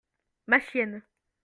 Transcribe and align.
Ma 0.47 0.57
chienne. 0.59 0.99